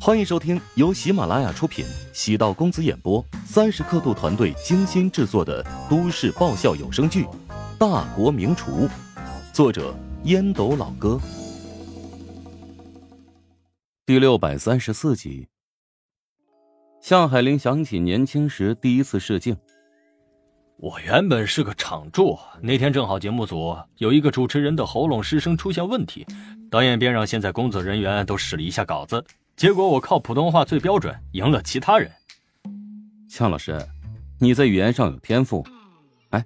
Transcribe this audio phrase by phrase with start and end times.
[0.00, 7.24] 欢迎收听由喜马拉雅出品、喜道公子演播、三十刻度团队精心制作的都市爆笑有声剧
[7.78, 8.86] 《大国名厨》，
[9.52, 9.92] 作者
[10.22, 11.20] 烟斗老哥，
[14.06, 15.48] 第六百三十四集。
[17.00, 19.56] 向海林想起年轻时第一次试镜，
[20.76, 26.24] 我原本是个场助，那天正好节目组有一个主持人的喉咙失声出现问题，
[26.70, 29.22] 导演便让现在工作人员都试了一下稿子。
[29.58, 32.08] 结果我靠普通话最标准，赢了其他人。
[33.28, 33.76] 向老师，
[34.38, 35.66] 你在语言上有天赋。
[36.30, 36.44] 哎，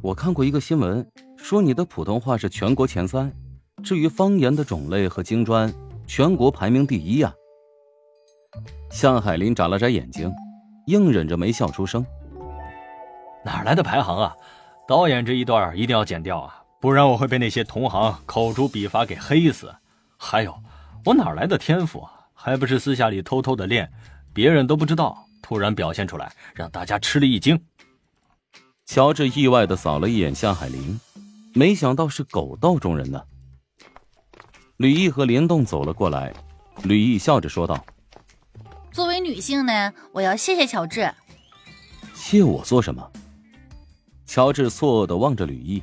[0.00, 1.04] 我看过一个新闻，
[1.36, 3.32] 说你的普通话是全国前三，
[3.82, 5.74] 至于方言的种类和精专，
[6.06, 7.34] 全国排名第一呀。
[8.92, 10.32] 向海林眨了眨眼睛，
[10.86, 12.06] 硬忍着没笑出声。
[13.44, 14.36] 哪来的排行啊？
[14.86, 19.74] 导演这一段一定要剪掉啊，不然我会被那些同行口诛笔伐给黑死。
[20.16, 20.56] 还有，
[21.04, 22.06] 我哪来的天赋？
[22.38, 23.90] 还不是私下里偷偷的练，
[24.32, 27.60] 别人都不知道，突然表现出来，让大家吃了一惊。
[28.84, 31.00] 乔治意外的扫了一眼向海林，
[31.54, 33.20] 没想到是狗道中人呢。
[34.76, 36.32] 吕毅和林动走了过来，
[36.84, 37.84] 吕毅笑着说道
[38.92, 41.10] ：“作为女性呢，我要谢谢乔治。
[42.14, 43.10] 谢我做什么？”
[44.26, 45.82] 乔治错愕的望着吕毅：“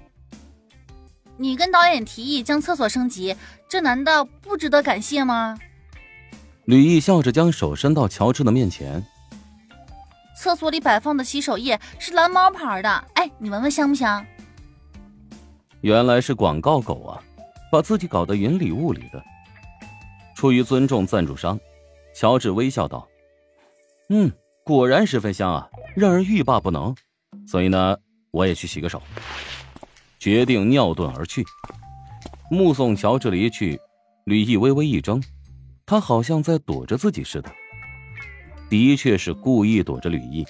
[1.36, 3.36] 你跟导演提议将厕所升级，
[3.68, 5.58] 这难道不值得感谢吗？”
[6.66, 9.04] 吕毅笑着将手伸到乔治的面前。
[10.36, 14.26] 厕所里摆放的洗手液是蓝猫牌的，哎，你闻闻香不香？
[15.82, 17.22] 原来是广告狗啊，
[17.72, 19.24] 把自己搞得云里雾里的。
[20.36, 21.60] 出于尊重赞助商，
[22.16, 23.08] 乔治微笑道
[24.10, 24.32] ：“嗯，
[24.64, 26.96] 果然十分香啊，让人欲罢不能。
[27.46, 27.98] 所以呢，
[28.32, 29.02] 我也去洗个手。”
[30.20, 31.44] 决定尿遁而去。
[32.50, 33.80] 目送乔治离去，
[34.26, 35.22] 吕毅微微一怔。
[35.86, 37.52] 他好像在躲着自己似的，
[38.70, 40.46] 的确是故意躲着吕毅。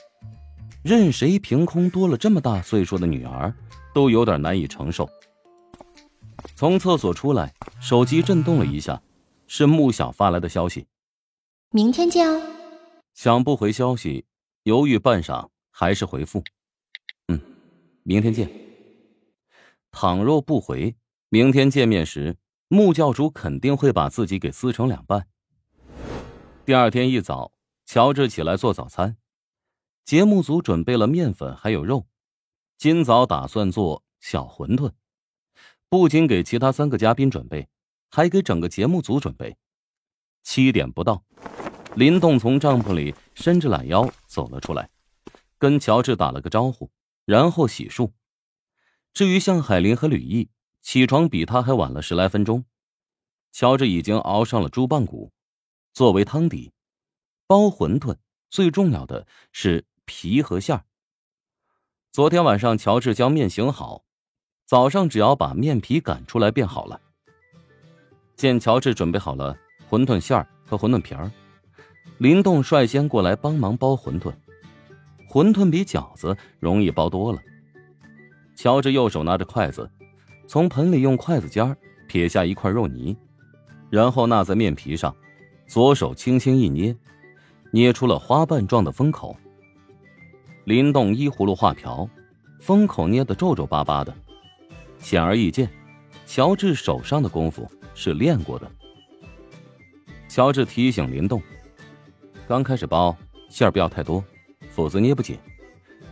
[0.84, 3.54] 任谁凭空多了这么大岁数的女儿，
[3.94, 5.10] 都有点难以承受。
[6.56, 9.02] 从厕所出来，手机震动了一下，
[9.48, 10.86] 是穆小发来的消息
[11.72, 12.42] ：“明天见哦。”
[13.16, 14.26] 想不回消息，
[14.64, 16.44] 犹豫半晌，还是回复
[17.30, 17.40] ：“嗯，
[18.04, 18.50] 明天见。”
[19.92, 20.96] 倘若不回，
[21.30, 22.36] 明天见面时。
[22.74, 25.28] 穆教主肯定会把自己给撕成两半。
[26.66, 27.52] 第二天一早，
[27.86, 29.16] 乔治起来做早餐，
[30.04, 32.08] 节目组准备了面粉还有肉，
[32.76, 34.92] 今早打算做小馄饨，
[35.88, 37.70] 不仅给其他三个嘉宾准备，
[38.10, 39.56] 还给整个节目组准备。
[40.42, 41.24] 七点不到，
[41.96, 44.90] 林动从帐篷里伸着懒腰走了出来，
[45.60, 46.90] 跟乔治打了个招呼，
[47.26, 48.10] 然后洗漱。
[49.14, 50.50] 至于向海林和吕毅。
[50.84, 52.66] 起床比他还晚了十来分钟，
[53.54, 55.32] 乔治已经熬上了猪棒骨，
[55.94, 56.74] 作为汤底，
[57.48, 58.18] 包馄饨
[58.50, 60.84] 最重要的是皮和馅儿。
[62.12, 64.04] 昨天晚上乔治将面醒好，
[64.66, 67.00] 早上只要把面皮擀出来便好了。
[68.36, 69.58] 见乔治准备好了
[69.90, 71.32] 馄饨馅儿和馄饨皮儿，
[72.18, 74.34] 林动率先过来帮忙包馄饨。
[75.30, 77.42] 馄饨比饺子容易包多了。
[78.58, 79.90] 乔治右手拿着筷子。
[80.48, 81.76] 从盆里用筷子尖儿
[82.08, 83.16] 撇下一块肉泥，
[83.90, 85.16] 然后纳在面皮上，
[85.68, 86.96] 左手轻轻一捏，
[87.72, 89.36] 捏出了花瓣状的封口。
[90.66, 92.08] 林动依葫芦画瓢，
[92.60, 94.14] 封口捏得皱皱巴巴的，
[95.00, 95.70] 显而易见，
[96.26, 98.72] 乔治手上的功夫是练过的。
[100.28, 101.42] 乔治提醒林动，
[102.48, 103.16] 刚开始包
[103.50, 104.24] 馅儿不要太多，
[104.70, 105.38] 否则捏不紧，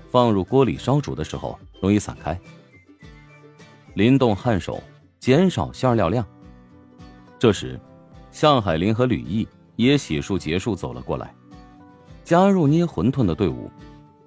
[0.10, 2.40] 放入锅里烧煮的时候容易散开。
[3.94, 4.82] 林动颔首，
[5.20, 6.26] 减少馅料量。
[7.38, 7.78] 这时，
[8.32, 11.34] 向海林和吕毅也洗漱结束走了过来，
[12.24, 13.70] 加入捏馄饨的队伍。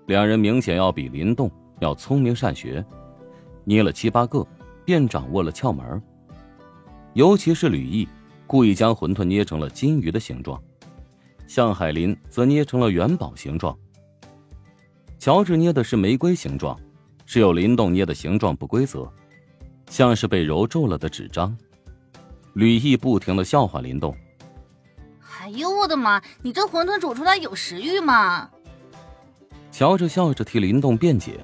[0.06, 2.84] 两人明显要比林动要聪明善学，
[3.64, 4.46] 捏了七八个，
[4.84, 6.02] 便掌握了窍门。
[7.14, 8.06] 尤其是吕毅，
[8.46, 10.62] 故意将馄饨捏成了金鱼的形状，
[11.46, 13.74] 向海林则捏成了元宝形状。
[15.18, 16.78] 乔治捏的是玫瑰形状，
[17.24, 19.10] 只有林动捏的形状不规则。
[19.94, 21.56] 像是被揉皱了的纸张，
[22.54, 24.12] 吕毅不停的笑话林动。
[25.38, 26.20] 哎呦我的妈！
[26.42, 28.50] 你这馄饨煮出来有食欲吗？
[29.70, 31.38] 乔治笑着替林动辩解。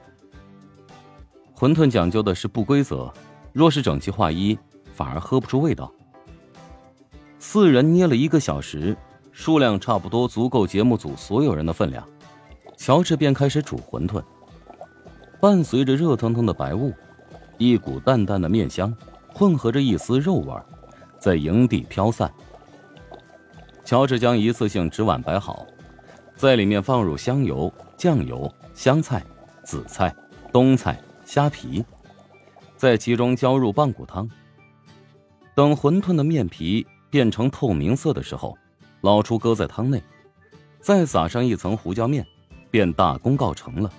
[1.54, 3.14] 馄饨讲究的是不规则，
[3.52, 4.58] 若是整齐划一，
[4.92, 5.88] 反而喝不出味道。
[7.38, 8.96] 四人捏了一个小时，
[9.30, 12.04] 数量差不多足够节目组所有人的分量。
[12.76, 14.20] 乔治便开始煮馄饨，
[15.40, 16.92] 伴随着热腾腾的白雾。
[17.60, 18.96] 一股淡淡的面香，
[19.34, 20.54] 混合着一丝肉味，
[21.18, 22.32] 在营地飘散。
[23.84, 25.66] 乔治将一次性纸碗摆好，
[26.34, 29.22] 在里面放入香油、酱油、香菜、
[29.62, 30.14] 紫菜、
[30.50, 31.84] 冬菜、虾皮，
[32.78, 34.26] 在其中浇入棒骨汤。
[35.54, 38.56] 等馄饨的面皮变成透明色的时候，
[39.02, 40.02] 捞出搁在汤内，
[40.80, 42.26] 再撒上一层胡椒面，
[42.70, 43.92] 便大功告成了。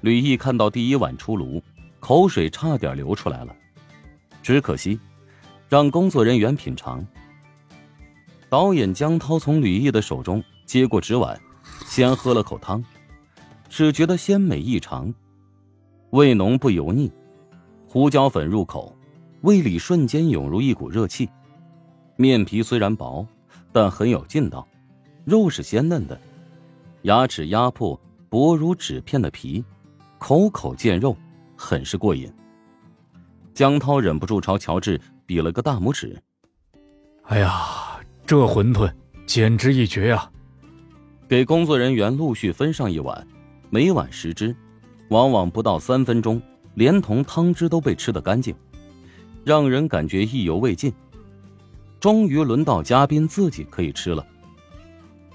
[0.00, 1.62] 吕毅看到第一碗出炉，
[2.04, 3.56] 口水差点流出来了，
[4.42, 5.00] 只可惜，
[5.70, 7.02] 让工作人员品尝。
[8.50, 11.40] 导演江涛从吕毅的手中接过纸碗，
[11.86, 12.84] 先喝了口汤，
[13.70, 15.14] 只觉得鲜美异常，
[16.10, 17.10] 味浓不油腻，
[17.88, 18.94] 胡椒粉入口。
[19.40, 21.26] 胃里瞬间涌入一股热气，
[22.16, 23.26] 面皮虽然薄，
[23.72, 24.68] 但很有劲道，
[25.24, 26.20] 肉是鲜嫩的，
[27.02, 27.98] 牙齿压迫
[28.28, 29.64] 薄如纸片的皮，
[30.18, 31.16] 口口见肉，
[31.64, 32.30] 很是过瘾。
[33.54, 36.20] 江涛忍不住朝乔治比了个大拇指
[37.24, 38.92] ：“哎呀，这馄饨
[39.24, 40.30] 简直一绝呀！”
[41.26, 43.26] 给工作人员陆续分上一碗，
[43.70, 44.54] 每碗十只，
[45.08, 46.40] 往往不到三分钟，
[46.74, 48.54] 连同汤汁都被吃得干净。
[49.42, 50.92] 让人感觉意犹未尽。
[51.98, 54.26] 终于轮到嘉宾自己可以吃了。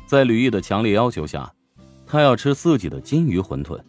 [0.06, 1.52] 在吕毅的强烈要求下，
[2.06, 3.80] 他要吃自己的金鱼馄饨。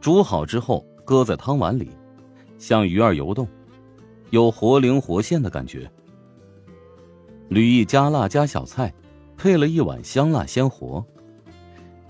[0.00, 1.88] 煮好之后，搁在汤碗里，
[2.58, 3.48] 像鱼儿游动，
[4.28, 5.90] 有活灵活现的感觉。
[7.48, 8.92] 吕毅加辣加小菜，
[9.34, 11.02] 配了一碗香辣鲜活。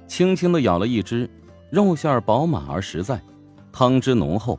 [0.08, 1.30] 轻轻的咬了一只，
[1.70, 3.22] 肉馅饱满而实在，
[3.70, 4.58] 汤汁浓厚，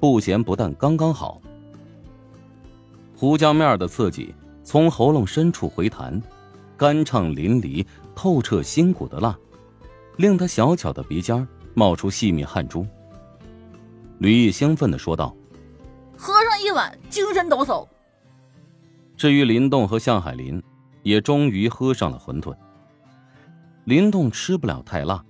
[0.00, 1.38] 不咸不淡，刚刚好。
[3.14, 6.18] 胡椒面的刺激从喉咙深处回弹，
[6.74, 7.84] 干畅淋漓、
[8.14, 9.38] 透彻心骨的辣，
[10.16, 12.86] 令他小巧的鼻尖冒出细密汗珠。
[14.18, 15.34] 吕毅兴奋的说道
[16.16, 17.86] ：“喝上一碗，精神抖擞。”
[19.16, 20.62] 至于林动和向海林，
[21.02, 22.54] 也终于喝上了馄饨。
[23.84, 25.22] 林动吃不了太辣，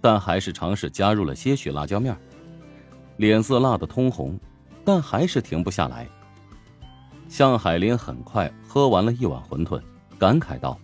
[0.00, 2.16] 但还是尝试加入了些许辣椒面，
[3.16, 4.38] 脸色辣得通红，
[4.84, 6.08] 但还是停不下来。
[7.28, 9.80] 向海林很快喝完了一碗馄饨，
[10.18, 10.78] 感慨道：“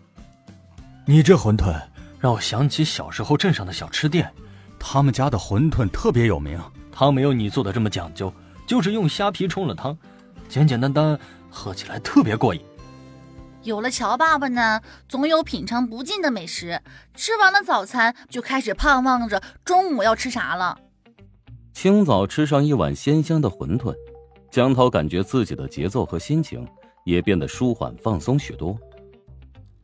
[1.04, 1.74] 你这馄饨
[2.18, 4.32] 让我想起小时候镇上的小吃店，
[4.78, 6.58] 他们家的馄饨特别有名，
[6.98, 8.34] 汤没有你做的这么讲究，
[8.66, 9.96] 就是用虾皮冲了汤，
[10.48, 11.16] 简简单单，
[11.48, 12.60] 喝起来特别过瘾。
[13.62, 16.82] 有了乔爸爸呢，总有品尝不尽的美食。
[17.14, 20.76] 吃完了早餐，就开始盼望着中午要吃啥了。
[21.72, 23.94] 清早吃上一碗鲜香的馄饨。”
[24.50, 26.66] 江涛感觉自己的节奏和心情
[27.04, 28.76] 也变得舒缓放松许多。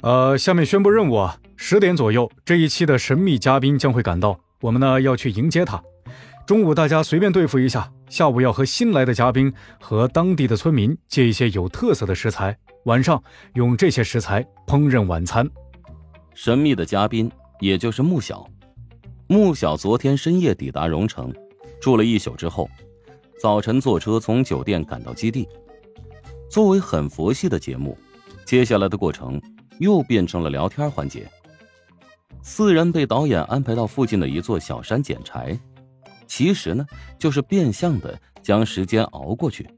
[0.00, 5.81] 呃，下面宣布任务啊，十点左右，这一期的神秘嘉宾将会赶到，我们呢要去迎接他。
[6.46, 9.50] 中午大家随便对付一下，下午要和新来的嘉宾
[9.81, 12.55] 和当地的村民借一些有特色的食材，
[12.85, 13.23] 晚上
[13.55, 15.49] 用这些食材烹饪晚餐。
[16.35, 17.31] 神秘的嘉宾
[17.61, 18.46] 也就是穆小，
[19.26, 21.32] 穆小昨天深夜抵达荣城，
[21.81, 22.69] 住了一宿之后。
[23.41, 25.49] 早晨坐车从酒店赶到基地，
[26.50, 27.96] 作为很佛系的节目，
[28.44, 29.41] 接下来的过程
[29.81, 31.26] 又变成了聊天环节。
[32.43, 35.58] 四人被导演安排到附近的一座小山捡柴，
[36.36, 36.84] 其实呢
[37.16, 39.70] 就是变相的将时间熬过去。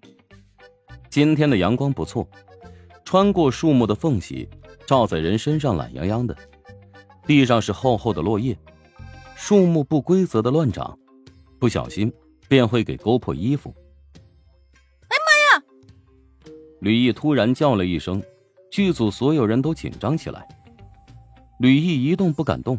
[1.11, 2.27] 今天的阳光不错，
[3.05, 4.49] 穿过树木的缝隙，
[4.87, 6.35] 照在人身上懒洋洋的。
[7.27, 8.57] 地上是厚厚的落叶，
[9.37, 10.99] 树木不规则的乱长，
[11.59, 12.11] 不小心。
[12.49, 13.75] 便会给勾破衣服。
[15.09, 15.65] 哎妈呀！
[16.81, 18.23] 吕毅突然叫了一声，
[18.71, 20.47] 剧组所有人都紧张起来。
[21.59, 22.79] 吕毅一动不敢动，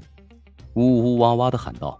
[0.76, 2.00] 呜呜哇哇的喊道：“